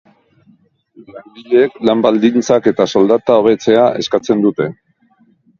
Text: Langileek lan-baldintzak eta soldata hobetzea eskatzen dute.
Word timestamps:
Langileek 1.17 1.75
lan-baldintzak 1.89 2.71
eta 2.73 2.87
soldata 2.97 3.39
hobetzea 3.43 3.87
eskatzen 4.03 4.43
dute. 4.49 4.73